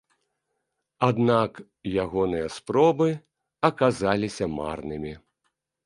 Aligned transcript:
Аднак, 1.07 1.51
ягоныя 2.03 2.47
спробы 2.57 3.07
аказаліся 3.71 4.45
марнымі. 4.59 5.13